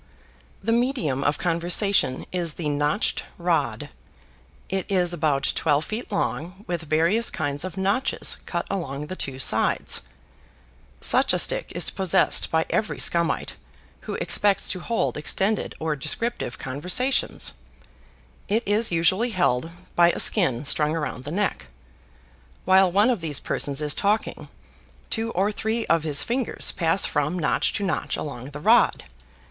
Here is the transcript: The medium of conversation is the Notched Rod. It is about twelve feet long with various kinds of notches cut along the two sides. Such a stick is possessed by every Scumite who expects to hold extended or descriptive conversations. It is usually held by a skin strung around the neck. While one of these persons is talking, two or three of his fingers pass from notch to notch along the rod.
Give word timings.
The 0.63 0.71
medium 0.71 1.23
of 1.23 1.37
conversation 1.37 2.25
is 2.31 2.53
the 2.55 2.69
Notched 2.69 3.21
Rod. 3.37 3.89
It 4.67 4.87
is 4.91 5.13
about 5.13 5.51
twelve 5.53 5.85
feet 5.85 6.11
long 6.11 6.65
with 6.67 6.81
various 6.89 7.29
kinds 7.29 7.63
of 7.63 7.77
notches 7.77 8.37
cut 8.47 8.65
along 8.67 9.05
the 9.05 9.15
two 9.15 9.37
sides. 9.37 10.01
Such 11.01 11.33
a 11.33 11.37
stick 11.37 11.71
is 11.75 11.91
possessed 11.91 12.49
by 12.49 12.65
every 12.71 12.97
Scumite 12.97 13.53
who 14.09 14.15
expects 14.15 14.67
to 14.69 14.79
hold 14.79 15.17
extended 15.17 15.75
or 15.79 15.95
descriptive 15.95 16.57
conversations. 16.57 17.53
It 18.49 18.63
is 18.67 18.89
usually 18.91 19.29
held 19.29 19.69
by 19.95 20.09
a 20.13 20.19
skin 20.19 20.65
strung 20.65 20.95
around 20.95 21.25
the 21.25 21.31
neck. 21.31 21.67
While 22.65 22.91
one 22.91 23.11
of 23.11 23.21
these 23.21 23.39
persons 23.39 23.81
is 23.81 23.93
talking, 23.93 24.47
two 25.11 25.29
or 25.33 25.51
three 25.51 25.85
of 25.85 26.01
his 26.01 26.23
fingers 26.23 26.71
pass 26.71 27.05
from 27.05 27.37
notch 27.37 27.71
to 27.73 27.83
notch 27.83 28.17
along 28.17 28.49
the 28.49 28.59
rod. 28.61 29.03